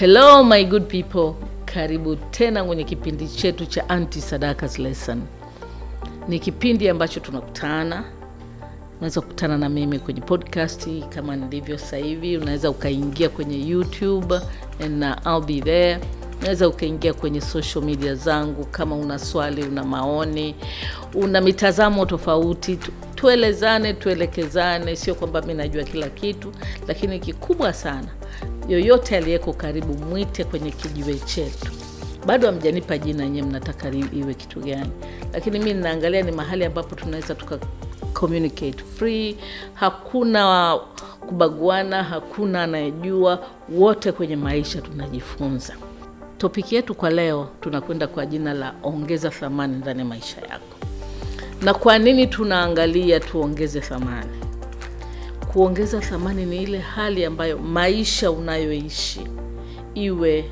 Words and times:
Hello 0.00 0.42
my 0.44 0.64
good 0.64 0.88
people, 0.88 1.34
karibu 1.64 2.16
tena 2.16 2.64
kwenye 2.64 2.84
kipindi 2.84 3.28
chetu 3.28 3.66
cha 3.66 3.88
Anti 3.88 4.20
Sadakas 4.20 4.78
Lesson. 4.78 5.22
Ni 6.28 6.38
kipindi 6.38 6.88
ambacho 6.88 7.20
tunakutana, 7.20 8.04
unaweza 8.96 9.20
kukutana 9.20 9.58
na 9.58 9.68
mimi 9.68 9.98
kwenye 9.98 10.20
podcast 10.20 10.88
kama 11.08 11.36
nilivyo 11.36 11.78
sasa 11.78 11.96
hivi. 11.96 12.36
Unaweza 12.36 12.70
ukaingia 12.70 13.28
kwenye 13.28 13.68
YouTube 13.68 14.34
uh, 14.34 15.26
I'll 15.26 15.44
be 15.46 15.60
there. 15.60 15.98
Unaweza 16.40 16.68
ukaingia 16.68 17.14
kwenye 17.14 17.40
social 17.40 17.84
media 17.84 18.14
zangu 18.14 18.64
kama 18.64 18.96
una 18.96 19.18
swali, 19.18 19.62
una 19.62 19.84
maoni, 19.84 20.54
una 21.14 21.40
mitazamo 21.40 22.06
tofauti, 22.06 22.76
tu- 22.76 22.92
tuelezane, 23.14 23.94
tuelekezane. 23.94 24.96
Sio 24.96 25.14
kwamba 25.14 25.42
mi 25.42 25.54
najua 25.54 25.84
kila 25.84 26.08
kitu, 26.08 26.52
lakini 26.88 27.18
kikubwa 27.18 27.72
sana 27.72 28.08
yoyote 28.70 29.16
aliyeko 29.16 29.52
karibu 29.52 29.94
mwite 29.94 30.44
kwenye 30.44 30.70
kijiwe 30.70 31.14
chetu. 31.14 31.72
Bado 32.26 32.46
hamjanipa 32.46 32.98
jina 32.98 33.28
nyewe 33.28 33.46
mnataka 33.48 33.88
iwe 34.12 34.34
kitu 34.34 34.60
gani? 34.60 34.90
Lakini 35.32 35.58
mi 35.58 35.74
ninaangalia 35.74 36.22
ni 36.22 36.32
mahali 36.32 36.64
ambapo 36.64 36.94
tunaweza 36.94 37.34
tuka 37.34 37.58
communicate 38.12 38.84
free. 38.96 39.36
Hakuna 39.74 40.76
kubaguana 41.28 42.02
hakuna 42.02 42.62
anayejua 42.62 43.46
wote 43.72 44.12
kwenye 44.12 44.36
maisha 44.36 44.80
tunajifunza. 44.80 45.74
Topiki 46.38 46.74
yetu 46.74 46.94
kwa 46.94 47.10
leo 47.10 47.48
tunakwenda 47.60 48.06
kwa 48.06 48.26
jina 48.26 48.54
la 48.54 48.74
ongeza 48.82 49.30
thamani 49.30 49.76
ndani 49.76 49.98
ya 49.98 50.04
maisha 50.04 50.40
yako. 50.40 50.76
Na 51.62 51.74
kwa 51.74 51.98
nini 51.98 52.26
tunaangalia 52.26 53.20
tuongeze 53.20 53.80
thamani 53.80 54.49
kuongeza 55.52 56.00
thamani 56.00 56.44
ni 56.46 56.62
ile 56.62 56.78
hali 56.78 57.24
ambayo 57.24 57.58
maisha 57.58 58.30
unayoishi 58.30 59.20
iwe 59.94 60.50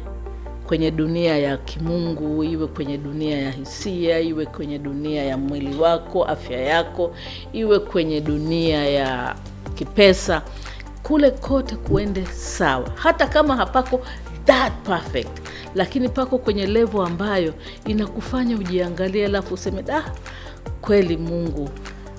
kwenye 0.66 0.90
dunia 0.90 1.38
ya 1.38 1.56
kimungu 1.56 2.44
iwe 2.44 2.66
kwenye 2.66 2.98
dunia 2.98 3.38
ya 3.38 3.50
hisia 3.50 4.20
iwe 4.20 4.46
kwenye 4.46 4.78
dunia 4.78 5.24
ya 5.24 5.36
mwili 5.36 5.76
wako 5.76 6.24
afya 6.24 6.60
yako 6.60 7.14
iwe 7.52 7.78
kwenye 7.78 8.20
dunia 8.20 8.84
ya 8.88 9.36
kipesa 9.74 10.42
kule 11.02 11.30
kote 11.30 11.76
kuende 11.76 12.26
sawa. 12.26 12.90
Hata 12.94 13.26
kama 13.26 13.56
hapako 13.56 14.00
that 14.44 14.72
perfect 14.86 15.40
lakini 15.74 16.08
pako 16.08 16.38
kwenye 16.38 16.66
levo 16.66 17.02
ambayo 17.02 17.54
inakufanya 17.86 18.56
ujiangalie 18.56 19.24
alafu 19.26 19.54
useme 19.54 19.82
da 19.82 20.12
kweli 20.80 21.16
mungu 21.16 21.70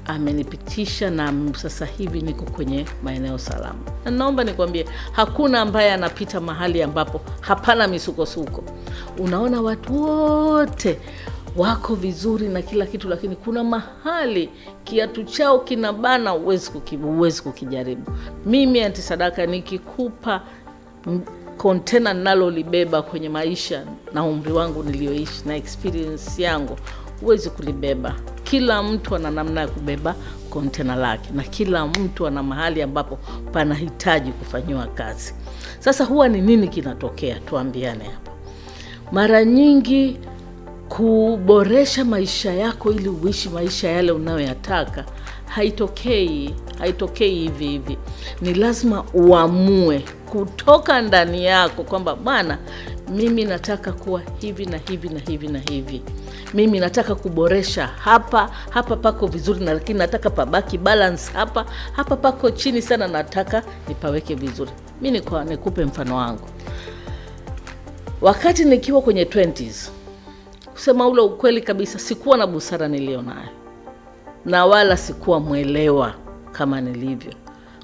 amenipitisha 0.10 1.10
na 1.10 1.34
sasa 1.56 1.86
hivi 1.86 2.22
niko 2.22 2.46
kwenye 2.46 2.86
maeneo 3.04 3.38
salama. 3.38 3.80
Na 4.06 4.12
naomba 4.12 4.44
nikuambie, 4.44 4.86
hakuna 5.12 5.62
ambaye 5.62 5.92
anapita 5.94 6.40
mahali 6.42 6.84
ambapo 6.84 7.22
hapana 7.42 7.88
misukosuko. 7.88 8.64
Unaona 9.18 9.62
watu 9.62 10.04
wote 10.04 11.00
wako 11.58 11.96
vizuri 11.96 12.48
na 12.48 12.62
kila 12.62 12.86
kitu 12.86 13.10
lakini 13.10 13.36
kuna 13.36 13.64
mahali 13.64 14.50
kiatu 14.84 15.24
chao 15.24 15.60
kinabana 15.60 16.30
huwezi 16.30 16.72
huwezi 17.02 17.42
kukijaribu. 17.42 18.12
Mimi 18.46 18.82
antisadaka 18.82 19.46
nikikupa 19.46 20.42
kontena 21.58 22.14
nalolibeba 22.14 23.02
kwenye 23.02 23.30
maisha 23.30 23.86
na 24.14 24.24
umri 24.24 24.52
wangu 24.52 24.84
niliyoishi 24.84 25.42
na 25.46 25.56
experience 25.56 26.44
yangu 26.44 26.78
huwezi 27.22 27.50
kulibeba. 27.50 28.16
Kila 28.44 28.84
mtu 28.84 29.16
ana 29.16 29.32
namna 29.32 29.62
ya 29.62 29.68
kubeba 29.68 30.16
kontena 30.50 30.96
lake 30.96 31.30
na 31.34 31.44
kila 31.44 31.88
mtu 31.88 32.28
ana 32.28 32.44
mahali 32.44 32.82
ambapo 32.82 33.16
panahitaji 33.52 34.32
kufanyiwa 34.32 34.88
kazi. 34.88 35.34
Sasa 35.80 36.04
huwa 36.06 36.28
ni 36.28 36.42
nini 36.42 36.68
kinatokea? 36.68 37.40
Tuambiane 37.40 38.04
hapa. 38.04 38.32
Mara 39.12 39.46
nyingi 39.46 40.18
kuboresha 40.90 42.06
maisha 42.06 42.54
yako 42.54 42.92
ili 42.92 43.10
uishi 43.10 43.50
maisha 43.50 43.90
yale 43.90 44.12
unayoyataka 44.12 45.06
haitokei 45.46 46.56
haitokei 46.80 47.36
hivi 47.36 47.68
hivi. 47.68 47.98
Ni 48.42 48.54
lazima 48.54 49.04
uamue 49.14 50.04
kutoka 50.26 51.02
ndani 51.02 51.46
yako 51.46 51.84
kwamba 51.84 52.16
bwana 52.16 52.58
mimi 53.10 53.46
nataka 53.46 53.92
kuwa 53.92 54.22
hivi 54.40 54.66
na 54.66 54.78
hivi 54.78 55.10
na 55.10 55.20
hivi 55.20 55.48
na 55.48 55.60
hivi 55.60 56.02
mimi 56.54 56.80
nataka 56.80 57.16
kuboresha. 57.16 57.88
Hapa 57.88 58.50
hapa 58.70 58.96
pako 58.96 59.28
vizuri 59.28 59.66
na 59.66 59.74
lakini 59.74 60.00
nataka 60.00 60.30
pabaki 60.30 60.78
balance. 60.78 61.32
Hapa 61.34 61.66
hapa 61.92 62.16
pako 62.16 62.52
chini 62.52 62.82
sana 62.82 63.08
nataka 63.08 63.64
nipaweke 63.88 64.36
vizuri. 64.36 64.72
Mi 65.02 65.12
nikupe 65.46 65.86
mfano 65.86 66.16
wangu. 66.16 66.48
Wakati 68.22 68.66
nikiwa 68.66 69.02
kwenye 69.02 69.24
20s 69.24 69.90
kusema 70.74 71.08
ule 71.08 71.22
ukweli 71.22 71.62
kabisa 71.62 72.00
sikuwa 72.00 72.38
na 72.38 72.48
busara 72.48 72.88
niliyonayo 72.88 73.50
na 74.46 74.66
wala 74.66 74.98
sikuwa 74.98 75.40
mwelewa 75.40 76.14
kama 76.52 76.82
nilivyo. 76.82 77.34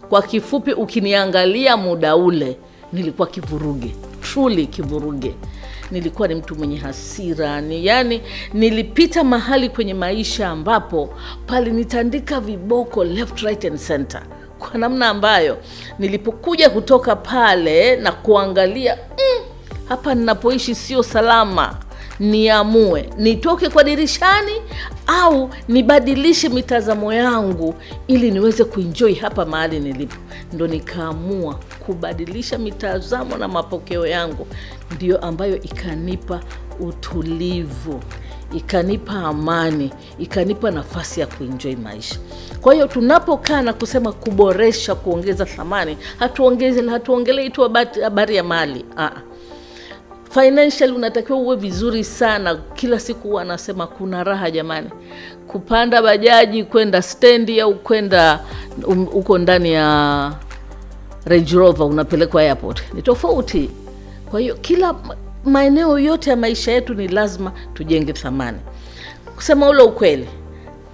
Kwa 0.10 0.22
kifupi 0.22 0.74
ukiniangalia 0.74 1.78
muda 1.78 2.16
ule 2.16 2.58
nilikuwa 2.94 3.28
kivuruge. 3.28 3.96
Truly 4.22 4.68
kivuruge 4.68 5.36
nilikuwa 5.92 6.28
ni 6.28 6.36
mtu 6.36 6.56
mwenye 6.56 6.78
hasira 6.78 7.62
ni 7.62 7.86
yani 7.86 8.22
nilipita 8.54 9.24
mahali 9.24 9.70
kwenye 9.70 9.94
maisha 9.94 10.50
ambapo 10.50 11.14
palinitandika 11.48 12.40
viboko 12.40 13.04
left 13.04 13.40
right 13.42 13.66
and 13.66 13.80
center. 13.88 14.22
Kwa 14.60 14.80
namna 14.80 15.10
ambayo 15.10 15.58
nilipokuja 16.00 16.70
kutoka 16.70 17.16
pale 17.16 17.96
na 17.96 18.12
kuangalia 18.12 18.96
mm, 18.96 19.46
hapa 19.90 20.16
ninapoishi 20.16 20.76
sio 20.76 21.04
salama 21.04 21.78
niamue 22.20 23.10
nitoke 23.18 23.70
kwa 23.70 23.84
dirishani 23.84 24.52
au 25.08 25.50
nibadilishe 25.68 26.50
mitazamo 26.50 27.14
yangu 27.14 27.76
ili 28.08 28.32
niweze 28.32 28.64
kuenjoi 28.64 29.14
hapa 29.14 29.46
mahali 29.46 29.80
nilipo. 29.80 30.16
Ndo 30.54 30.68
nikaamua 30.68 31.60
kubadilisha 31.86 32.58
mitazamo 32.58 33.38
na 33.38 33.48
mapokeo 33.48 34.08
yangu 34.08 34.48
ndiyo 34.96 35.18
ambayo 35.18 35.62
ikanipa 35.62 36.40
utulivu 36.80 38.00
ikanipa 38.54 39.14
amani 39.14 39.92
ikanipa 40.20 40.72
nafasi 40.72 41.20
ya 41.20 41.28
kuenjoi 41.28 41.76
maisha. 41.76 42.16
Kwa 42.62 42.74
hiyo 42.74 42.88
tunapokaa 42.88 43.62
na 43.62 43.74
kusema 43.74 44.12
kuboresha 44.12 44.96
kuongeza 44.96 45.46
thamani 45.46 45.98
hatuongelei 46.90 47.50
tu 47.50 47.62
habari 48.04 48.36
ya 48.36 48.44
mali. 48.44 48.86
Aa 48.98 49.12
financial 50.32 50.94
unatakiwa 50.94 51.38
uwe 51.40 51.56
vizuri 51.56 52.04
sana. 52.04 52.56
Kila 52.74 53.00
siku 53.00 53.28
huwa 53.28 53.42
anasema 53.42 53.88
kuna 53.88 54.24
raha 54.24 54.52
jamani. 54.52 54.90
Kupanda 55.48 56.02
bajaji 56.02 56.64
kwenda 56.64 57.02
stendi 57.02 57.62
au 57.62 57.76
kwenda 57.76 58.40
um, 58.88 59.06
huko 59.06 59.38
ndani 59.38 59.74
ya 59.74 60.32
Range 61.26 61.56
Rover 61.56 61.86
unapelekwa 61.88 62.42
airport. 62.42 62.84
Ni 62.94 63.02
tofauti. 63.02 63.70
Kwa 64.32 64.40
hiyo 64.40 64.56
kila 64.56 64.96
maeneo 65.46 66.00
yote 66.00 66.30
ya 66.30 66.36
maisha 66.36 66.72
yetu 66.72 66.94
ni 66.94 67.08
lazima 67.08 67.52
tujenge 67.74 68.14
thamani. 68.14 68.58
Kusema 69.36 69.70
ule 69.70 69.82
ukweli 69.84 70.28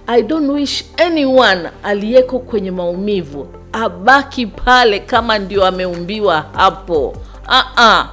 i 0.06 0.22
don't 0.22 0.50
wish 0.50 0.84
anyone 0.96 1.68
aliyeko 1.82 2.38
kwenye 2.38 2.70
maumivu 2.70 3.46
abaki 3.72 4.46
pale 4.46 4.98
kama 5.00 5.38
ndio 5.38 5.66
ameumbiwa 5.66 6.44
hapo. 6.52 7.16
Aa, 7.48 8.08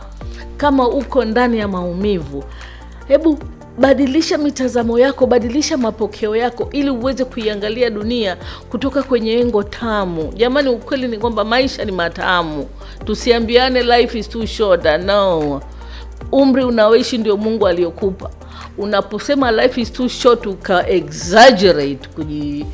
kama 0.57 0.87
uko 0.87 1.25
ndani 1.25 1.59
ya 1.59 1.67
maumivu 1.67 2.43
hebu 3.07 3.39
badilisha 3.79 4.37
mitazamo 4.37 4.99
yako 4.99 5.27
badilisha 5.27 5.77
mapokeo 5.77 6.35
yako 6.35 6.69
ili 6.71 6.89
uweze 6.89 7.25
kuiangalia 7.25 7.89
dunia 7.89 8.37
kutoka 8.69 9.03
kwenye 9.03 9.33
engo 9.33 9.63
tamu. 9.63 10.33
Jamani 10.35 10.69
ukweli 10.69 11.07
ni 11.07 11.17
kwamba 11.17 11.43
maisha 11.45 11.85
ni 11.85 11.91
matamu. 11.91 12.67
Tusiambiane 13.05 13.83
life 13.83 14.19
is 14.19 14.29
too 14.29 14.45
short 14.45 14.85
no. 15.05 15.61
Umri 16.31 16.63
unaoishi 16.63 17.17
ndio 17.17 17.37
mungu 17.37 17.67
aliyokupa 17.67 18.29
unaposema 18.77 19.51
life 19.51 19.81
is 19.81 19.93
too 19.93 20.07
short 20.07 20.45
uka 20.45 20.89
exaggerate 20.89 22.09
kuji, 22.15 22.65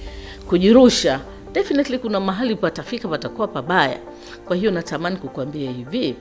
kujirusha. 0.50 1.20
Definitely 1.54 2.00
kuna 2.00 2.20
mahali 2.20 2.56
patafika 2.56 3.08
patakuwa 3.08 3.48
pabaya. 3.48 3.98
Kwa 4.48 4.56
hiyo 4.56 4.72
natamani 4.72 5.16
kukuambia 5.18 5.72
hivi. 5.72 6.16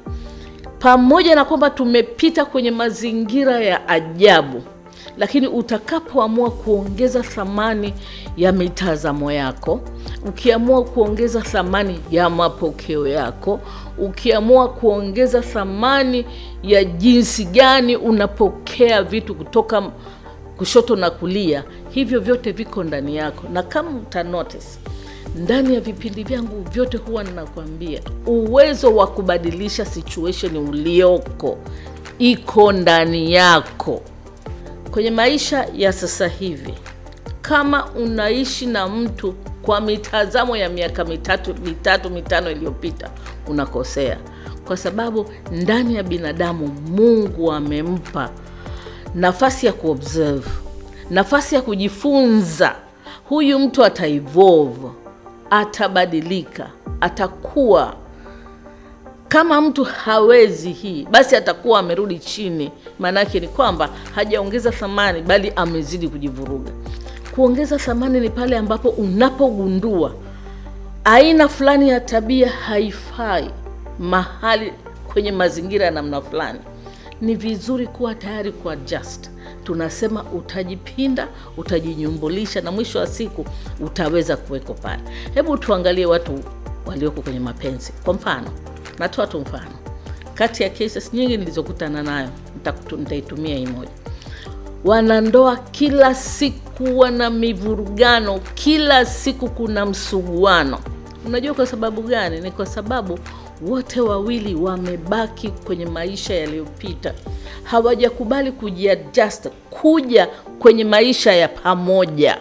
Pamoja 0.79 1.35
na 1.35 1.45
kwamba 1.45 1.71
tumepita 1.71 2.45
kwenye 2.45 2.71
mazingira 2.71 3.61
ya 3.61 3.89
ajabu 3.89 4.63
lakini 5.19 5.47
utakapoamua 5.49 6.51
kuongeza 6.51 7.23
thamani 7.23 7.95
ya 8.37 8.53
mitazamo 8.53 9.33
yako 9.33 9.81
ukiamua 10.29 10.85
kuongeza 10.85 11.41
thamani 11.41 12.01
ya 12.11 12.31
mapokeo 12.31 13.07
yako 13.07 13.61
ukiamua 13.99 14.69
kuongeza 14.69 15.41
thamani 15.41 16.27
ya 16.63 16.85
jinsi 16.85 17.45
gani 17.45 17.97
unapokea 17.97 19.03
vitu 19.03 19.35
kutoka 19.35 19.83
kushoto 20.57 20.97
na 20.97 21.11
kulia 21.11 21.65
hivyo 21.91 22.21
vyote 22.21 22.53
viko 22.53 22.85
ndani 22.85 23.17
yako. 23.17 23.43
Na 23.53 23.63
kama 23.63 23.91
uta 23.91 24.23
notice 24.23 24.67
ndani 25.37 25.75
ya 25.75 25.81
vipindi 25.81 26.25
vyangu 26.25 26.63
vyote 26.73 26.97
huwa 26.97 27.25
ninakwambia 27.25 28.01
uwezo 28.27 28.97
wa 28.97 29.07
kubadilisha 29.07 29.85
situation 29.85 30.57
ulioko 30.57 31.59
iko 32.19 32.73
ndani 32.73 33.33
yako 33.33 34.01
kwenye 34.95 35.11
maisha 35.11 35.67
ya 35.77 35.93
sasa 35.93 36.29
hivi. 36.29 36.75
Kama 37.43 37.87
unaishi 37.93 38.67
na 38.67 38.89
mtu 38.89 39.35
kwa 39.63 39.81
mitazamo 39.81 40.57
ya 40.57 40.69
miaka 40.69 41.05
mitatu 41.05 41.55
mitatu 41.55 42.11
mitano 42.11 42.51
iliyopita 42.51 43.11
unakosea. 43.49 44.19
Kwa 44.67 44.77
sababu 44.77 45.27
ndani 45.53 45.95
ya 45.97 46.03
binadamu 46.03 46.67
mungu 46.69 47.53
amempa 47.53 48.31
nafasi 49.15 49.67
ya 49.67 49.73
kuobserve 49.73 50.51
nafasi 51.11 51.55
ya 51.55 51.63
kujifunza. 51.63 52.75
Huyu 53.29 53.59
mtu 53.59 53.85
ataevolve 53.85 54.89
atabadilika 55.51 56.71
atakuwa 57.01 57.97
kama 59.35 59.61
mtu 59.61 59.85
hawezi 59.85 60.73
hii 60.73 61.07
basi 61.11 61.37
atakuwa 61.37 61.79
amerudi 61.81 62.19
chini. 62.19 62.71
Maanaake 62.99 63.41
ni 63.41 63.49
kwamba 63.49 63.89
hajaongeza 64.15 64.71
thamani 64.71 65.23
bali 65.23 65.53
amezidi 65.57 66.09
kujivuruga. 66.09 66.73
Kuongeza 67.35 67.79
thamani 67.79 68.21
ni 68.21 68.31
pale 68.31 68.57
ambapo 68.59 68.89
unapogundua 68.89 70.15
aina 71.05 71.49
fulani 71.49 71.89
ya 71.89 72.01
tabia 72.01 72.49
haifai 72.51 73.51
mahali 73.99 74.73
kwenye 75.13 75.33
mazingira 75.33 75.85
ya 75.85 75.91
namna 75.91 76.21
fulani. 76.21 76.61
Ni 77.21 77.35
vizuri 77.35 77.87
kuwa 77.87 78.15
tayari 78.15 78.53
kuadjust 78.53 79.31
tunasema 79.65 80.25
utajipinda 80.25 81.29
utajinyumbulisha 81.57 82.61
na 82.61 82.73
mwisho 82.73 82.99
wa 82.99 83.07
siku 83.07 83.45
utaweza 83.81 84.37
kuweko 84.37 84.75
pale. 84.75 85.03
Hebu 85.35 85.59
tuangalie 85.59 86.07
watu 86.07 86.41
walioko 86.87 87.21
kwenye 87.23 87.41
mapenzi. 87.41 87.93
Kwa 88.05 88.15
mfano 88.15 88.51
natoa 88.99 89.27
tu 89.27 89.41
mfano. 89.41 89.71
Kati 90.35 90.63
ya 90.63 90.71
cases 90.71 91.15
nyingi 91.15 91.37
nilizokutana 91.37 92.03
nayo 92.03 92.29
nitaitumia 92.99 93.57
hii 93.57 93.67
moja. 93.67 93.91
Wanandoa 94.85 95.57
kila 95.57 96.15
siku 96.15 96.99
wana 96.99 97.31
mivurugano 97.31 98.39
kila 98.55 99.05
siku 99.07 99.49
kuna 99.51 99.87
msuguano. 99.87 100.79
Unajua 101.27 101.55
kwa 101.55 101.67
sababu 101.67 102.03
gani? 102.03 102.41
Ni 102.41 102.51
kwa 102.51 102.67
sababu 102.67 103.19
wote 103.63 104.01
wawili 104.01 104.55
wamebaki 104.55 105.49
kwenye 105.49 105.87
maisha 105.87 106.35
yaliyopita. 106.35 107.15
Hawajakubali 107.63 108.53
kujiadjust 108.53 109.49
kuja 109.71 110.27
kwenye 110.59 110.85
maisha 110.85 111.33
ya 111.33 111.49
pamoja. 111.49 112.39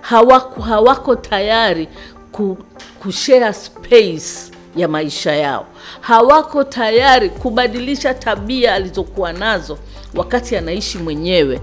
Hawako, 0.00 0.62
hawako 0.62 1.16
tayari 1.16 1.88
ku, 2.32 2.58
kushare 3.02 3.52
space 3.52 4.53
ya 4.76 4.88
maisha 4.88 5.32
yao. 5.36 5.66
Hawako 6.00 6.64
tayari 6.64 7.30
kubadilisha 7.30 8.14
tabia 8.14 8.74
alizokuwa 8.74 9.32
nazo 9.32 9.78
wakati 10.14 10.56
anaishi 10.56 10.98
mwenyewe 10.98 11.60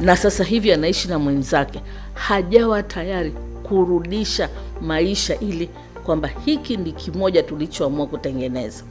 na 0.00 0.16
sasa 0.16 0.44
hivi 0.44 0.72
anaishi 0.72 1.08
na 1.08 1.18
mwenzake. 1.18 1.80
Hajawa 2.14 2.82
tayari 2.82 3.34
kurudisha 3.62 4.48
maisha 4.80 5.40
ili 5.40 5.70
kwamba 6.04 6.28
hiki 6.44 6.76
ni 6.76 6.92
kimoja 6.92 7.42
tulichoamua 7.42 8.06
kutengeneza. 8.06 8.84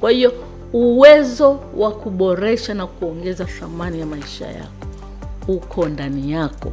Kwa 0.00 0.10
hiyo 0.10 0.32
uwezo 0.72 1.60
wa 1.76 1.90
kuboresha 1.92 2.74
na 2.74 2.86
kuongeza 2.86 3.44
thamani 3.44 4.00
ya 4.00 4.06
maisha 4.06 4.46
yako 4.46 4.86
uko 5.48 5.86
ndani 5.88 6.32
yako 6.32 6.72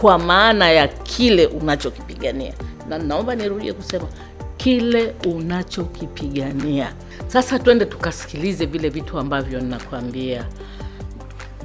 kwa 0.00 0.18
maana 0.18 0.70
ya 0.70 0.88
kile 0.88 1.46
unachokipigania. 1.46 2.52
Na 2.88 2.98
naomba 2.98 3.34
nirudie 3.34 3.72
kusema 3.72 4.06
kile 4.62 5.14
unachokipigania. 5.26 6.92
Sasa 7.26 7.58
twende 7.58 7.84
tukasikilize 7.84 8.66
vile 8.66 8.88
vitu 8.88 9.18
ambavyo 9.18 9.60
ninakwambia. 9.60 10.46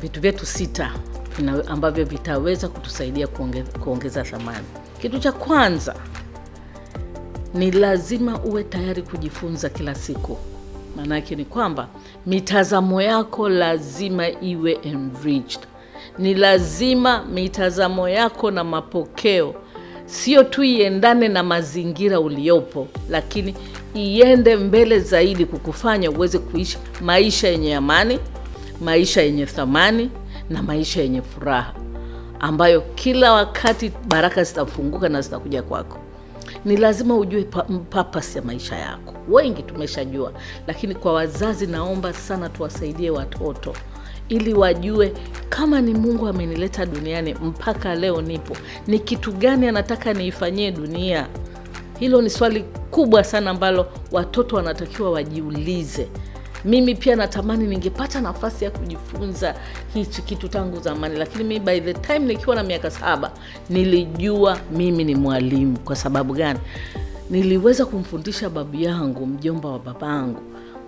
Vitu 0.01 0.21
vyetu 0.21 0.45
sita 0.45 0.91
ambavyo 1.67 2.05
vitaweza 2.05 2.67
kutusaidia 2.67 3.27
kuonge, 3.27 3.63
kuongeza 3.63 4.23
thamani. 4.23 4.65
Kitu 5.01 5.19
cha 5.19 5.31
kwanza 5.31 5.95
ni 7.53 7.71
lazima 7.71 8.39
uwe 8.43 8.63
tayari 8.63 9.01
kujifunza 9.01 9.69
kila 9.69 9.95
siku. 9.95 10.37
Maanake 10.95 11.35
ni 11.35 11.45
kwamba 11.45 11.87
mitazamo 12.25 13.01
yako 13.01 13.49
lazima 13.49 14.29
iwe 14.29 14.79
enriched. 14.83 15.61
Ni 16.17 16.33
lazima 16.33 17.25
mitazamo 17.25 18.09
yako 18.09 18.51
na 18.51 18.63
mapokeo 18.63 19.55
sio 20.07 20.43
tu 20.43 20.63
iendane 20.63 21.27
na 21.27 21.43
mazingira 21.43 22.19
uliopo 22.19 22.87
lakini 23.09 23.55
iende 23.93 24.55
mbele 24.55 24.99
zaidi 24.99 25.45
kukufanya 25.45 26.11
uweze 26.11 26.39
kuishi 26.39 26.77
maisha 27.01 27.47
yenye 27.47 27.75
amani 27.75 28.19
maisha 28.81 29.21
yenye 29.21 29.45
thamani 29.45 30.09
na 30.49 30.63
maisha 30.63 31.01
yenye 31.01 31.21
furaha 31.21 31.73
ambayo 32.39 32.81
kila 32.81 33.33
wakati 33.33 33.91
baraka 34.07 34.43
zitafunguka 34.43 35.09
na 35.09 35.21
zitakuja 35.21 35.61
kwako. 35.63 35.97
Ni 36.65 36.77
lazima 36.77 37.15
ujue 37.17 37.43
papas 37.89 38.35
ya 38.35 38.41
maisha 38.41 38.75
yako. 38.75 39.13
Wengi 39.29 39.63
tumeshajua 39.63 40.31
lakini 40.67 40.95
kwa 40.95 41.13
wazazi 41.13 41.67
naomba 41.67 42.13
sana 42.13 42.49
tuwasaidie 42.49 43.09
watoto 43.09 43.73
ili 44.29 44.53
wajue 44.53 45.13
kama 45.49 45.81
ni 45.81 45.93
mungu 45.93 46.27
amenileta 46.27 46.85
duniani 46.85 47.33
mpaka 47.33 47.95
leo 47.95 48.21
nipo. 48.21 48.57
Ni 48.87 48.99
kitu 48.99 49.31
gani 49.31 49.67
anataka 49.67 50.13
niifanyie 50.13 50.71
dunia? 50.71 51.27
Hilo 51.99 52.21
ni 52.21 52.29
swali 52.29 52.65
kubwa 52.91 53.23
sana 53.23 53.51
ambalo 53.51 53.87
watoto 54.11 54.55
wanatakiwa 54.55 55.11
wajiulize. 55.11 56.07
Mimi 56.65 56.95
pia 56.95 57.15
natamani 57.15 57.67
ningepata 57.67 58.21
nafasi 58.21 58.65
ya 58.65 58.71
kujifunza 58.71 59.55
hichi 59.93 60.21
kitu 60.21 60.47
tangu 60.47 60.79
zamani 60.79 61.17
lakini 61.17 61.43
mi 61.43 61.59
by 61.59 61.79
the 61.79 61.93
time 61.93 62.19
nikiwa 62.19 62.55
na 62.55 62.63
miaka 62.63 62.91
saba 62.91 63.31
nilijua 63.69 64.57
mimi 64.71 65.03
ni 65.03 65.15
mwalimu. 65.15 65.79
Kwa 65.79 65.95
sababu 65.95 66.33
gani? 66.33 66.59
Niliweza 67.29 67.85
kumfundisha 67.85 68.49
babu 68.49 68.75
yangu 68.75 69.25
mjomba 69.27 69.69
wa 69.69 69.79
babangu 69.79 70.41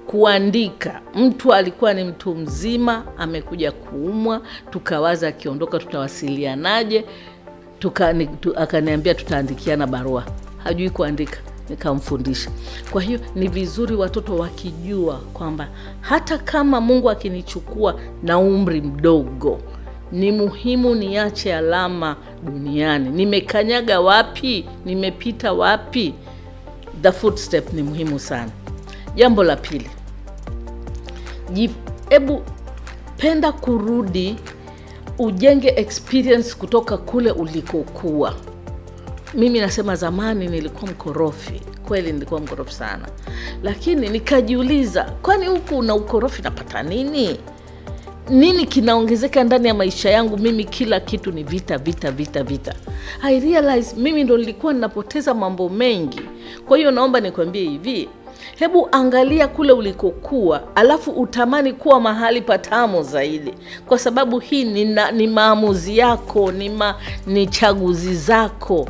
kuandika. 0.09 1.01
Mtu 1.15 1.53
alikuwa 1.53 1.93
ni 1.93 2.03
mtu 2.03 2.35
mzima 2.35 3.03
amekuja 3.17 3.71
kuumwa 3.71 4.41
tukawaza 4.69 5.27
akiondoka 5.27 5.79
tutawasilianaje? 5.79 7.05
Tuka, 7.79 8.13
tu, 8.13 8.57
akaniambia 8.57 9.13
tutaandikiana 9.13 9.87
barua. 9.87 10.23
Hajui 10.63 10.89
kuandika 10.89 11.37
nikamfundisha. 11.69 12.49
Kwa 12.91 13.01
hiyo 13.01 13.19
ni 13.35 13.47
vizuri 13.47 13.95
watoto 13.95 14.35
wakijua 14.35 15.15
kwamba 15.33 15.67
hata 16.01 16.37
kama 16.37 16.81
mungu 16.81 17.09
akinichukua 17.09 17.99
na 18.23 18.39
umri 18.39 18.81
mdogo 18.81 19.59
ni 20.11 20.31
muhimu 20.31 20.95
niache 20.95 21.55
alama 21.55 22.15
duniani. 22.43 23.09
Nimekanyaga 23.09 24.01
wapi? 24.01 24.65
Nimepita 24.85 25.53
wapi? 25.53 26.13
The 27.01 27.11
footstep 27.11 27.73
ni 27.73 27.83
muhimu 27.83 28.19
sana. 28.19 28.51
Jambo 29.15 29.43
la 29.43 29.55
pili 29.55 29.89
hebu 32.09 32.41
penda 33.17 33.51
kurudi 33.51 34.35
ujenge 35.19 35.67
experience 35.75 36.55
kutoka 36.55 36.97
kule 36.97 37.31
ulikokuwa. 37.31 38.33
Mimi 39.33 39.59
nasema 39.59 39.95
zamani 39.95 40.47
nilikuwa 40.47 40.91
mkorofi. 40.91 41.61
Kweli 41.87 42.11
nilikuwa 42.13 42.39
mkorofi 42.41 42.73
sana. 42.73 43.07
Lakini 43.63 44.09
nikajiuliza 44.09 45.03
kwani 45.03 45.47
huku 45.47 45.81
na 45.83 45.95
ukorofi 45.95 46.41
napata 46.41 46.83
nini? 46.83 47.39
Nini 48.29 48.65
kinaongezeka 48.65 49.43
ndani 49.43 49.67
ya 49.67 49.73
maisha 49.73 50.09
yangu? 50.09 50.37
Mimi 50.37 50.63
kila 50.63 50.99
kitu 50.99 51.31
ni 51.31 51.43
vita 51.43 51.77
vita 51.77 52.11
vita 52.11 52.43
vita. 52.43 52.75
I 53.21 53.39
realize 53.39 53.95
mimi 53.95 54.23
ndo 54.23 54.37
nilikuwa 54.37 54.73
ninapoteza 54.73 55.33
mambo 55.33 55.69
mengi. 55.69 56.21
Kwa 56.67 56.77
hiyo 56.77 56.91
naomba 56.91 57.19
nikuambie 57.19 57.69
hivi 57.69 58.09
hebu 58.55 58.89
angalia 58.91 59.47
kule 59.47 59.71
ulikokuwa 59.73 60.75
alafu 60.75 61.11
utamani 61.11 61.73
kuwa 61.73 61.99
mahali 61.99 62.41
patamu 62.41 63.03
zaidi. 63.03 63.53
Kwa 63.87 63.99
sababu 63.99 64.39
hii 64.39 64.63
ni, 64.65 64.85
ni 65.11 65.27
maamuzi 65.27 65.97
yako 65.97 66.51
ni, 66.51 66.69
ma, 66.69 66.95
ni 67.27 67.47
chaguzi 67.47 68.15
zako. 68.15 68.87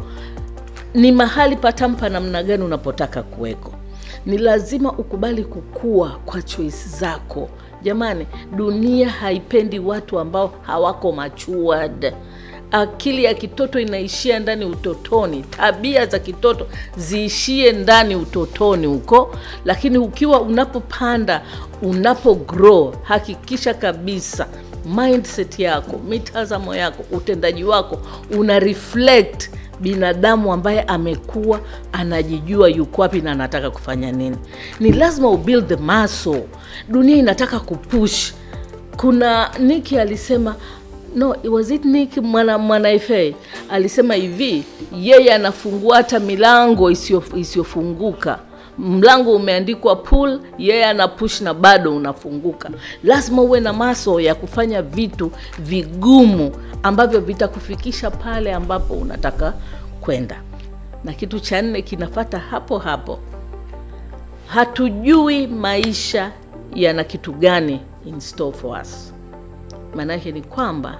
Ni 0.93 1.11
mahali 1.11 1.55
patamu 1.55 1.95
pa 1.95 2.09
namna 2.09 2.43
gani 2.43 2.63
unapotaka 2.63 3.23
kuweko. 3.23 3.71
Ni 4.25 4.37
lazima 4.37 4.91
ukubali 4.91 5.43
kukua 5.43 6.09
kwa 6.25 6.41
choice 6.41 6.89
zako. 6.89 7.49
Jamani 7.81 8.27
dunia 8.55 9.09
haipendi 9.09 9.79
watu 9.79 10.19
ambao 10.19 10.51
hawako 10.61 11.11
machuad 11.11 12.13
akili 12.71 13.23
ya 13.23 13.33
kitoto 13.33 13.79
inaishia 13.79 14.39
ndani 14.39 14.65
utotoni 14.65 15.41
tabia 15.43 16.05
za 16.05 16.19
kitoto 16.19 16.67
ziishie 16.97 17.71
ndani 17.71 18.15
utotoni 18.15 18.87
huko 18.87 19.35
lakini 19.65 19.97
ukiwa 19.97 20.41
unapopanda 20.41 21.41
unapo 21.81 22.35
grow 22.35 22.93
hakikisha 23.03 23.73
kabisa 23.73 24.47
mindset 24.85 25.59
yako 25.59 25.97
mitazamo 25.97 26.75
yako 26.75 27.03
utendaji 27.11 27.63
wako 27.63 27.99
una 28.37 28.59
reflect 28.59 29.49
binadamu 29.79 30.53
ambaye 30.53 30.81
amekuwa 30.81 31.59
anajijua 31.91 32.69
yuko 32.69 33.01
wapi 33.01 33.21
na 33.21 33.31
anataka 33.31 33.71
kufanya 33.71 34.11
nini. 34.11 34.37
Ni 34.79 34.91
lazima 34.91 35.29
ubuild 35.29 35.67
the 35.67 35.75
muscle. 35.75 36.43
Dunia 36.89 37.15
inataka 37.15 37.59
kupush. 37.59 38.33
Kuna 38.97 39.49
Niki 39.59 39.99
alisema 39.99 40.55
no, 41.15 41.35
was 41.43 41.71
it 41.71 41.85
Nick 41.85 42.17
mwana 42.17 42.57
Mwanaife 42.57 43.35
alisema 43.69 44.13
hivi, 44.15 44.63
yeye 44.99 45.33
anafungua 45.33 45.97
hata 45.97 46.19
milango 46.19 46.91
isiyofunguka 47.35 48.39
mlango 48.77 49.35
umeandikwa 49.35 49.95
pull, 49.95 50.39
yeye 50.57 50.85
ana 50.85 51.07
push 51.07 51.41
na 51.41 51.53
bado 51.53 51.95
unafunguka. 51.95 52.69
Lazima 53.03 53.41
uwe 53.41 53.59
na 53.59 53.73
maso 53.73 54.19
ya 54.19 54.35
kufanya 54.35 54.81
vitu 54.81 55.31
vigumu 55.59 56.51
ambavyo 56.83 57.21
vitakufikisha 57.21 58.11
pale 58.11 58.53
ambapo 58.53 58.93
unataka 58.93 59.53
kwenda. 60.01 60.41
Na 61.03 61.13
kitu 61.13 61.39
cha 61.39 61.61
nne 61.61 61.81
kinafata 61.81 62.39
hapo 62.39 62.77
hapo, 62.77 63.19
hatujui 64.47 65.47
maisha 65.47 66.31
yana 66.75 67.03
kitu 67.03 67.33
gani 67.33 67.79
in 68.05 68.19
store 68.19 68.57
for 68.57 68.81
us. 68.81 69.13
Maanake 69.95 70.31
ni 70.31 70.41
kwamba 70.41 70.97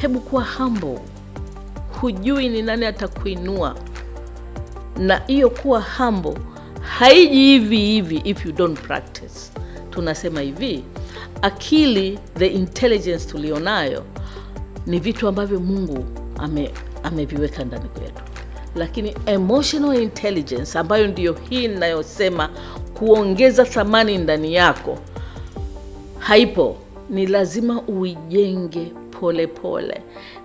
hebu 0.00 0.20
kuwa 0.20 0.44
humble, 0.44 0.98
hujui 2.00 2.48
ni 2.48 2.62
nani 2.62 2.86
atakuinua, 2.86 3.76
na 4.98 5.16
hiyo 5.26 5.50
kuwa 5.50 5.80
humble 5.98 6.34
haiji 6.80 7.34
hivi 7.36 7.76
hivi 7.76 8.16
if 8.24 8.46
you 8.46 8.52
don't 8.52 8.80
practice. 8.80 9.52
Tunasema 9.90 10.40
hivi, 10.40 10.84
akili 11.42 12.18
the 12.38 12.46
intelligence 12.46 13.30
tulionayo 13.30 14.02
ni 14.86 14.98
vitu 14.98 15.28
ambavyo 15.28 15.60
Mungu 15.60 16.04
ame 16.38 16.70
ameviweka 17.02 17.64
ndani 17.64 17.88
kwetu, 17.88 18.22
lakini 18.74 19.14
emotional 19.26 20.02
intelligence 20.02 20.78
ambayo 20.78 21.06
ndiyo 21.06 21.36
hii 21.50 21.68
ninayosema 21.68 22.50
kuongeza 22.94 23.64
thamani 23.64 24.18
ndani 24.18 24.54
yako 24.54 24.98
haipo. 26.18 26.76
Ni 27.12 27.26
lazima 27.26 27.82
uijenge 27.82 28.92
pole 29.20 29.46
pole. 29.46 30.02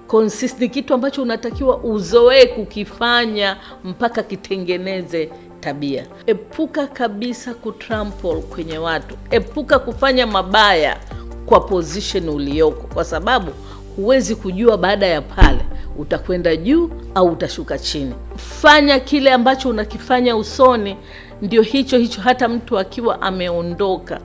Consist 0.07 0.59
ni 0.59 0.69
kitu 0.69 0.93
ambacho 0.93 1.21
unatakiwa 1.21 1.77
uzoee 1.77 2.45
kukifanya 2.45 3.57
mpaka 3.83 4.23
kitengeneze 4.23 5.29
tabia. 5.59 6.05
Epuka 6.25 6.87
kabisa 6.87 7.53
kutrample 7.53 8.35
kwenye 8.35 8.77
watu, 8.77 9.15
epuka 9.31 9.79
kufanya 9.79 10.27
mabaya 10.27 10.97
kwa 11.45 11.59
position 11.59 12.29
uliyoko, 12.29 12.87
kwa 12.93 13.03
sababu 13.05 13.51
huwezi 13.95 14.35
kujua 14.35 14.77
baada 14.77 15.07
ya 15.07 15.21
pale 15.21 15.61
utakwenda 15.97 16.55
juu 16.55 16.89
au 17.15 17.27
utashuka 17.27 17.77
chini. 17.79 18.13
Fanya 18.35 18.99
kile 18.99 19.31
ambacho 19.31 19.69
unakifanya 19.69 20.35
usoni, 20.37 20.97
ndio 21.41 21.61
hicho 21.61 21.97
hicho, 21.97 22.21
hata 22.21 22.47
mtu 22.49 22.79
akiwa 22.79 23.21
ameondoka. 23.21 24.19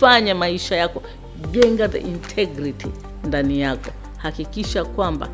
Fanya 0.00 0.34
maisha 0.34 0.76
yako, 0.76 1.02
jenga 1.50 1.88
the 1.88 1.98
integrity 1.98 2.88
ndani 3.24 3.60
yako. 3.60 3.90
Hakikisha 4.16 4.84
kwamba 4.84 5.28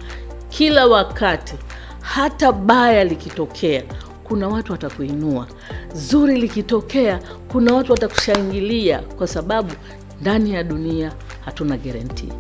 kila 0.48 0.86
wakati, 0.86 1.54
hata 2.00 2.52
baya 2.52 3.04
likitokea 3.04 3.82
kuna 4.28 4.48
watu 4.48 4.72
watakuinua, 4.72 5.46
zuri 5.94 6.40
likitokea, 6.40 7.20
kuna 7.48 7.74
watu 7.74 7.92
watakushangilia, 7.92 8.98
kwa 8.98 9.26
sababu 9.26 9.72
ndani 10.20 10.54
ya 10.54 10.62
dunia 10.64 11.12
hatuna 11.44 11.76
guarantee, 11.76 12.32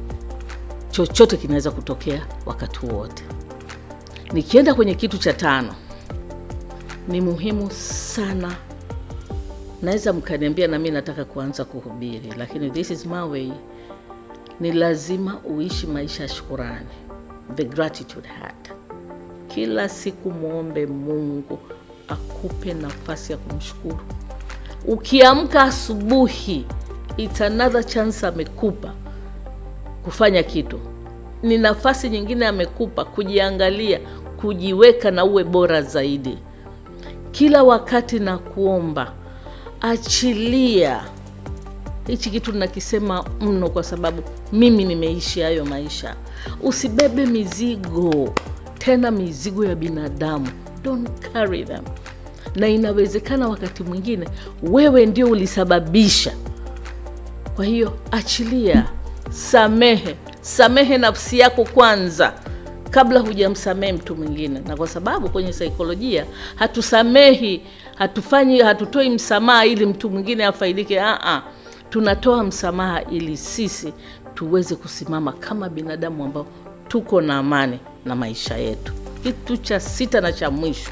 chochote 0.90 1.36
kinaweza 1.36 1.70
kutokea 1.70 2.26
wakati 2.46 2.86
wote. 2.86 3.24
Nikienda 4.32 4.74
kwenye 4.74 4.94
kitu 4.94 5.18
cha 5.18 5.32
tano, 5.32 5.74
ni 7.08 7.20
muhimu 7.20 7.70
sana. 7.70 8.52
Naweza 9.82 10.12
mkaniambia 10.12 10.68
nami 10.68 10.90
nataka 10.90 11.24
kuanza 11.24 11.64
kuhubiri, 11.64 12.32
lakini 12.38 12.70
this 12.70 12.90
is 12.90 13.06
my 13.06 13.22
way. 13.22 13.52
Ni 14.60 14.72
lazima 14.72 15.38
uishi 15.44 15.86
maisha 15.86 16.22
ya 16.22 16.28
shukurani, 16.28 16.86
the 17.54 17.64
gratitude 17.64 18.28
heart. 18.28 18.70
Kila 19.48 19.88
siku 19.88 20.30
mwombe 20.30 20.86
Mungu 20.86 21.58
akupe 22.08 22.74
nafasi 22.74 23.32
ya 23.32 23.38
kumshukuru. 23.38 23.98
Ukiamka 24.86 25.62
asubuhi, 25.62 26.66
it's 27.16 27.40
another 27.40 27.84
chance 27.86 28.26
amekupa 28.26 28.92
kufanya 30.04 30.42
kitu, 30.42 30.80
ni 31.42 31.58
nafasi 31.58 32.08
nyingine 32.10 32.46
amekupa 32.46 33.04
kujiangalia, 33.04 34.00
kujiweka 34.40 35.10
na 35.10 35.24
uwe 35.24 35.44
bora 35.44 35.82
zaidi. 35.82 36.38
Kila 37.30 37.62
wakati 37.62 38.18
na 38.18 38.38
kuomba, 38.38 39.12
achilia 39.80 41.04
hichi 42.06 42.30
kitu 42.30 42.52
nakisema 42.52 43.24
mno, 43.40 43.68
kwa 43.68 43.82
sababu 43.82 44.22
mimi 44.52 44.84
nimeishi 44.84 45.40
hayo 45.40 45.64
maisha. 45.64 46.14
Usibebe 46.62 47.26
mizigo 47.26 48.34
tena 48.78 49.10
mizigo 49.10 49.64
ya 49.64 49.74
binadamu, 49.74 50.48
don't 50.82 51.08
carry 51.32 51.64
them. 51.64 51.82
Na 52.56 52.68
inawezekana 52.68 53.48
wakati 53.48 53.82
mwingine 53.82 54.28
wewe 54.62 55.06
ndio 55.06 55.26
ulisababisha. 55.30 56.32
Kwa 57.56 57.64
hiyo 57.64 57.98
achilia, 58.10 58.88
samehe, 59.30 60.16
samehe 60.40 60.98
nafsi 60.98 61.38
yako 61.38 61.64
kwanza 61.64 62.32
kabla 62.90 63.20
hujamsamehe 63.20 63.92
mtu 63.92 64.16
mwingine. 64.16 64.60
Na 64.60 64.76
kwa 64.76 64.88
sababu 64.88 65.28
kwenye 65.28 65.52
saikolojia 65.52 66.26
hatusamehi, 66.54 67.62
hatufanyi, 67.98 68.58
hatutoi 68.60 69.10
msamaha 69.10 69.66
ili 69.66 69.86
mtu 69.86 70.10
mwingine 70.10 70.44
afaidike. 70.44 71.00
Aa, 71.00 71.42
tunatoa 71.90 72.44
msamaha 72.44 73.02
ili 73.04 73.36
sisi 73.36 73.92
tuweze 74.34 74.74
kusimama 74.74 75.32
kama 75.32 75.68
binadamu 75.68 76.24
ambao 76.24 76.46
tuko 76.88 77.20
na 77.20 77.38
amani 77.38 77.78
na 78.04 78.16
maisha 78.16 78.56
yetu. 78.56 78.92
Kitu 79.22 79.56
cha 79.56 79.80
sita 79.80 80.20
na 80.20 80.32
cha 80.32 80.50
mwisho, 80.50 80.90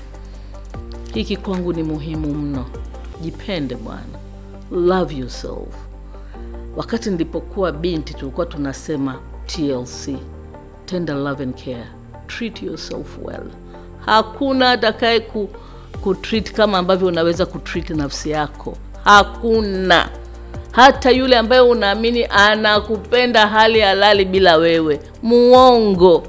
hiki 1.15 1.37
kwangu 1.37 1.73
ni 1.73 1.83
muhimu 1.83 2.35
mno. 2.35 2.65
Jipende 3.21 3.75
bwana, 3.75 4.03
love 4.71 5.17
yourself. 5.17 5.69
Wakati 6.77 7.11
nilipokuwa 7.11 7.73
binti, 7.73 8.15
tulikuwa 8.15 8.47
tunasema 8.47 9.15
TLC, 9.47 10.17
tender 10.87 11.17
love 11.17 11.43
and 11.43 11.65
care, 11.65 11.87
treat 12.27 12.63
yourself 12.63 13.19
well. 13.25 13.47
Hakuna 14.07 14.71
atakaye 14.71 15.21
ku, 15.21 15.49
kutreat 16.01 16.53
kama 16.53 16.79
ambavyo 16.79 17.09
unaweza 17.09 17.47
kutreat 17.47 17.91
nafsi 17.91 18.31
yako, 18.31 18.77
hakuna. 19.05 20.09
Hata 20.73 21.11
yule 21.11 21.37
ambaye 21.39 21.61
unaamini 21.61 22.25
anakupenda 22.31 23.47
hali 23.47 23.81
halali 23.81 24.25
bila 24.25 24.57
wewe, 24.57 25.01
muongo. 25.23 26.27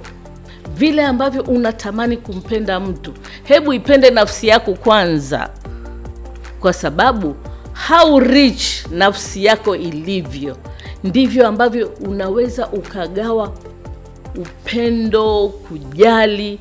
Vile 0.75 1.05
ambavyo 1.05 1.41
unatamani 1.43 2.17
kumpenda 2.17 2.79
mtu, 2.79 3.13
hebu 3.43 3.74
ipende 3.74 4.10
nafsi 4.10 4.48
yako 4.48 4.74
kwanza, 4.74 5.50
kwa 6.60 6.74
sababu 6.74 7.36
how 7.88 8.19
rich 8.19 8.86
nafsi 8.91 9.45
yako 9.45 9.75
ilivyo, 9.75 10.57
ndivyo 11.03 11.48
ambavyo 11.48 11.91
unaweza 12.07 12.67
ukagawa 12.67 13.51
upendo, 14.36 15.48
kujali 15.48 16.60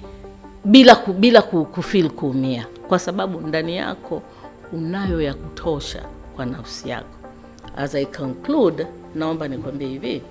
bila 0.64 0.94
bila 1.18 1.42
kufeel 1.42 2.10
kuumia, 2.10 2.66
kwa 2.88 2.98
sababu 2.98 3.40
ndani 3.40 3.76
yako 3.76 4.22
unayo 4.72 5.20
ya 5.22 5.34
kutosha 5.34 6.02
kwa 6.36 6.46
nafsi 6.46 6.88
yako. 6.88 7.08
As 7.76 7.94
I 7.94 8.06
conclude, 8.06 8.86
naomba 9.14 9.48
nikwambie 9.48 9.88
hivi, 9.88 10.22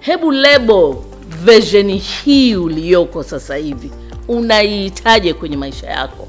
hebu 0.00 0.32
lebo 0.32 1.04
version 1.44 1.90
hii 1.92 2.56
uliyoko 2.56 3.22
sasa 3.22 3.56
hivi 3.56 3.90
unaihitaje 4.28 5.34
kwenye 5.34 5.56
maisha 5.56 5.86
yako? 5.90 6.28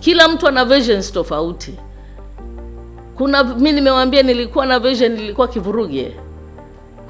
Kila 0.00 0.28
mtu 0.28 0.48
ana 0.48 0.64
versions 0.64 1.12
tofauti. 1.12 1.74
Kuna 3.16 3.44
mi 3.44 3.72
nimewambia, 3.72 4.22
nilikuwa 4.22 4.66
na 4.66 4.78
version, 4.78 5.12
nilikuwa 5.12 5.48
kivuruge. 5.48 6.12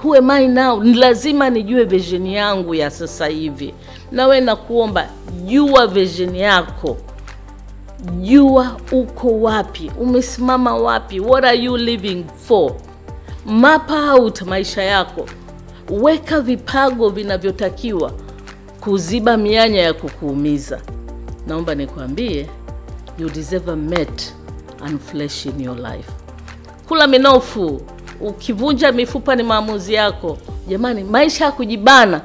Who 0.05 0.15
am? 0.15 0.83
Ni 0.83 0.95
lazima 0.95 1.51
nijue 1.51 1.85
version 1.85 2.27
yangu 2.27 2.75
ya 2.75 2.91
sasa 2.91 3.27
hivi. 3.27 3.75
Nawe 4.13 4.41
nakuomba 4.41 5.09
jua 5.47 5.87
version 5.87 6.37
yako 6.37 6.97
jua 8.21 8.77
uko 8.93 9.41
wapi, 9.41 9.91
umesimama 10.01 10.77
wapi, 10.77 11.21
what 11.21 11.45
are 11.45 11.59
you 11.59 11.77
living 11.77 12.25
for? 12.47 12.73
Map 13.47 13.91
out 13.91 14.43
maisha 14.43 14.83
yako, 14.83 15.27
weka 15.91 16.41
vipago 16.41 17.09
vinavyotakiwa 17.09 18.13
kuziba 18.81 19.37
mianya 19.37 19.81
ya 19.81 19.93
kukuumiza. 19.95 20.81
Naomba 21.47 21.75
nikwambie, 21.75 22.47
you 23.19 23.31
deserve 23.31 23.71
a 23.73 23.77
mate 23.77 24.35
and 24.85 25.01
flesh 25.01 25.47
in 25.47 25.61
your 25.61 25.77
life. 25.77 26.11
Kula 26.89 27.07
minofu, 27.07 27.81
ukivunja 28.21 28.93
mifupa 28.93 29.37
ni 29.37 29.43
maamuzi 29.43 29.95
yako. 29.95 30.39
Jamani, 30.69 31.05
maisha 31.05 31.45
ya 31.45 31.53
kujibana, 31.53 32.21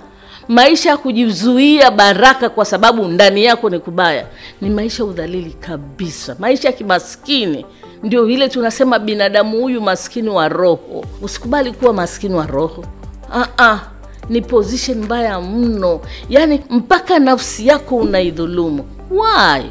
maisha 0.48 0.90
ya 0.90 0.98
kujizuia 0.98 1.92
baraka 1.92 2.50
kwa 2.50 2.66
sababu 2.66 3.06
ndani 3.08 3.44
yako 3.46 3.70
ni 3.70 3.80
kubaya, 3.80 4.26
ni 4.62 4.70
maisha 4.70 5.06
udhalili 5.06 5.52
kabisa, 5.52 6.36
maisha 6.40 6.68
ya 6.68 6.74
kimaskini. 6.74 7.66
Ndio 8.04 8.28
ile 8.30 8.50
tunasema 8.50 9.00
binadamu 9.00 9.58
huyu 9.62 9.82
maskini 9.82 10.30
wa 10.30 10.50
roho. 10.50 11.06
Usikubali 11.22 11.72
kuwa 11.72 11.94
maskini 11.94 12.36
wa 12.36 12.48
roho. 12.48 12.86
Aa, 13.34 13.80
ni 14.30 14.42
position 14.42 14.98
mbaya 15.04 15.42
mno, 15.42 16.02
yaani 16.30 16.62
mpaka 16.70 17.20
nafsi 17.20 17.68
yako 17.68 17.96
unaidhulumu. 17.96 18.86
Why? 19.12 19.64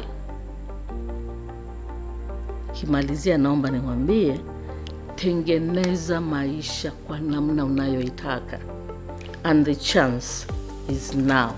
Kimalizia, 2.73 3.37
naomba 3.37 3.69
niwambie, 3.69 4.39
tengeneza 5.15 6.21
maisha 6.21 6.91
kwa 6.91 7.19
namna 7.19 7.65
unayoitaka, 7.65 8.59
and 9.43 9.65
the 9.65 9.75
chance 9.75 10.47
is 10.89 11.15
now. 11.15 11.49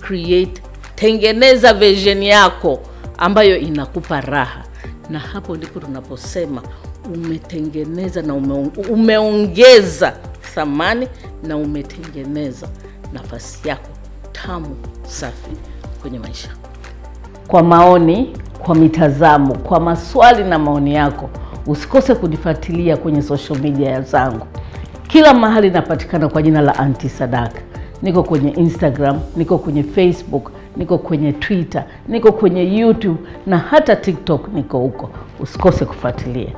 Create, 0.00 0.62
tengeneza 0.94 1.74
version 1.74 2.22
yako 2.22 2.80
ambayo 3.18 3.56
inakupa 3.58 4.20
raha, 4.20 4.64
na 5.10 5.18
hapo 5.18 5.56
ndipo 5.56 5.80
tunaposema 5.80 6.62
umetengeneza 7.14 8.22
na 8.22 8.34
ume, 8.34 8.70
umeongeza 8.90 10.12
thamani 10.54 11.08
na 11.42 11.56
umetengeneza 11.56 12.68
nafasi 13.12 13.68
yako 13.68 13.88
tamu 14.32 14.76
safi 15.02 15.50
kwenye 16.02 16.18
maisha. 16.18 16.48
Kwa 17.46 17.62
maoni, 17.62 18.36
kwa 18.58 18.74
mitazamo, 18.74 19.54
kwa 19.54 19.80
maswali 19.80 20.44
na 20.44 20.58
maoni 20.58 20.94
yako, 20.94 21.30
usikose 21.66 22.14
kunifuatilia 22.14 22.96
kwenye 22.96 23.22
social 23.22 23.58
media 23.58 24.00
zangu. 24.00 24.46
Kila 25.08 25.34
mahali 25.34 25.70
napatikana 25.70 26.28
kwa 26.28 26.42
jina 26.42 26.60
la 26.60 26.78
Anti 26.78 27.08
Sadaka 27.08 27.60
niko 28.02 28.22
kwenye 28.22 28.50
Instagram, 28.50 29.20
niko 29.36 29.58
kwenye 29.58 29.82
Facebook, 29.82 30.50
niko 30.76 30.98
kwenye 30.98 31.32
Twitter, 31.32 31.84
niko 32.08 32.32
kwenye 32.32 32.78
YouTube 32.78 33.18
na 33.46 33.58
hata 33.58 33.96
TikTok 33.96 34.48
niko 34.54 34.78
huko. 34.78 35.10
Usikose 35.40 35.84
kufuatilia. 35.84 36.52